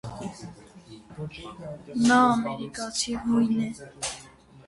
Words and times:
Նա 2.07 2.17
ամերիկացի 2.29 3.15
հույն 3.27 3.63
է։ 3.67 3.71